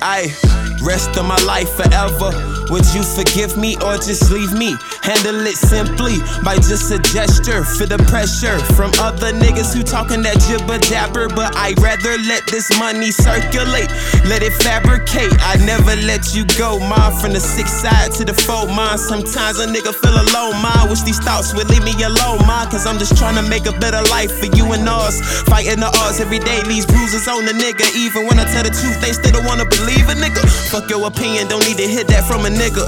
[0.00, 0.34] I
[0.82, 2.30] rest of my life forever.
[2.70, 4.76] Would you forgive me or just leave me?
[5.02, 7.64] Handle it simply by just a gesture.
[7.64, 11.28] For the pressure from other niggas who talking that jibber jabber.
[11.28, 13.88] But I'd rather let this money circulate,
[14.28, 15.32] let it fabricate.
[15.40, 18.98] I never let you go, mine from the six side to the four mine.
[18.98, 20.88] Sometimes a nigga feel alone, mine.
[20.88, 22.68] Wish these thoughts would leave me alone, mine.
[22.70, 25.20] Cause I'm just trying to make a better life for you and us.
[25.48, 27.86] Fighting the odds every day, leaves bruises on the nigga.
[27.96, 30.42] Even when I tell the truth, they still don't wanna believe a nigga.
[30.70, 32.86] Fuck your opinion, don't need to hear that from a nigga.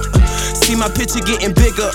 [0.70, 1.90] See my picture getting bigger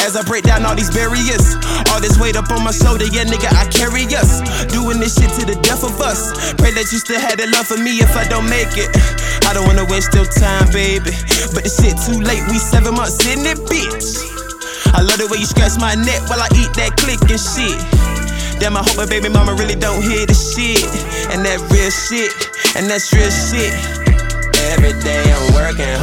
[0.00, 1.52] as I break down all these barriers.
[1.92, 4.40] All this weight up on my shoulder, yeah, nigga, I carry us.
[4.72, 6.32] Doing this shit to the death of us.
[6.56, 8.88] Pray that you still had the love for me if I don't make it.
[9.44, 11.12] I don't wanna waste your time, baby.
[11.52, 14.16] But the shit too late, we seven months in it, bitch.
[14.96, 17.76] I love the way you scratch my neck while I eat that click and shit.
[18.64, 20.80] Damn, I hope my baby mama really don't hear the shit.
[21.36, 22.32] And that real shit,
[22.80, 23.76] and that's real shit.
[24.72, 25.95] Every day I'm working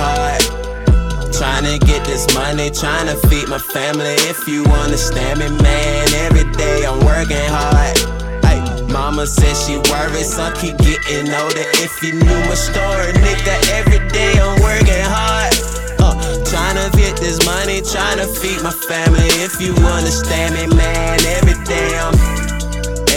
[2.14, 4.14] this money, trying to feed my family.
[4.30, 7.98] If you understand me, man, every day I'm working hard.
[8.46, 8.62] Ay,
[8.94, 11.66] mama said she worried, son keep getting older.
[11.82, 15.58] If you knew my story, nigga, every day I'm working hard.
[15.98, 16.14] Uh,
[16.46, 19.34] trying to get this money, trying to feed my family.
[19.42, 22.14] If you understand me, man, every day I'm,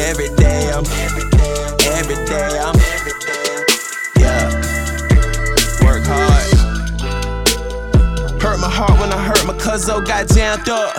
[0.09, 1.86] every day I'm, every day
[9.77, 10.97] my got jammed up.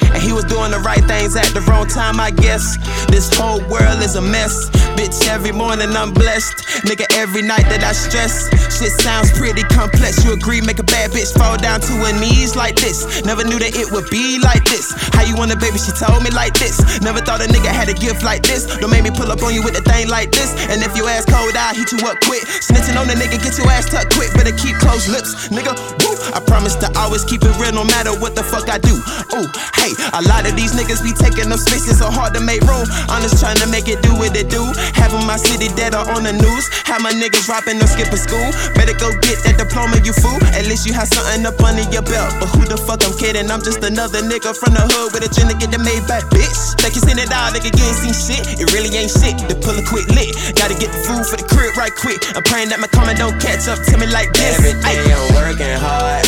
[0.00, 2.76] And he was doing the right things at the wrong time, I guess.
[3.08, 4.70] This whole world is a mess.
[4.96, 6.56] Bitch, every morning I'm blessed.
[6.88, 8.48] Nigga, every night that I stress.
[8.72, 10.24] Shit sounds pretty complex.
[10.24, 13.04] You agree, make a bad bitch fall down to her knees like this.
[13.28, 14.96] Never knew that it would be like this.
[15.12, 15.76] How you want a baby?
[15.76, 16.80] She told me like this.
[17.04, 18.64] Never thought a nigga had a gift like this.
[18.80, 20.56] Don't make me pull up on you with a thing like this.
[20.72, 22.48] And if your ass cold, I'll hit you up quick.
[22.64, 24.32] Snitching on a nigga, get your ass tucked quick.
[24.32, 25.76] Better keep closed lips, nigga.
[26.00, 26.16] Woo!
[26.32, 28.96] I promise to always keep it real no matter what the fuck I do.
[29.36, 32.64] Ooh, hey, a lot of these niggas be taking up spaces so hard to make
[32.64, 32.88] room.
[33.12, 34.64] I'm just trying to make it do what it do.
[34.94, 36.64] Having my city dead or on the news.
[36.86, 38.50] Have my niggas dropping or skipping school.
[38.74, 40.38] Better go get that diploma, you fool.
[40.54, 42.34] At least you have something up under your belt.
[42.42, 43.50] But who the fuck I'm kidding?
[43.50, 46.26] I'm just another nigga from the hood with a gin to get the made back,
[46.34, 46.78] bitch.
[46.82, 48.42] Think can send it out, nigga, you ain't seen shit.
[48.60, 49.36] It really ain't shit.
[49.48, 50.32] To pull a quick lit.
[50.56, 52.22] Gotta get the food for the crib right quick.
[52.36, 54.58] I'm praying that my comment don't catch up to me like this.
[54.58, 56.24] Every day I'm working hard.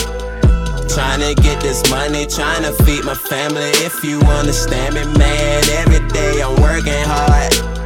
[0.88, 3.70] Trying to get this money, trying to feed my family.
[3.86, 7.77] If you understand me, man, every day I'm working hard.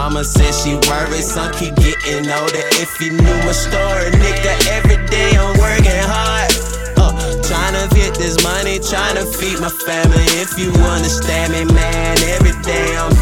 [0.00, 2.64] Mama said she worried, son keep getting older.
[2.80, 6.48] If you knew my story, nigga, every day I'm working hard.
[6.96, 7.12] Uh,
[7.44, 10.24] trying to get this money, trying to feed my family.
[10.40, 13.12] If you understand me, man, every day I'm,